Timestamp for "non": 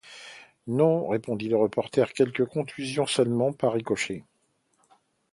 0.65-1.07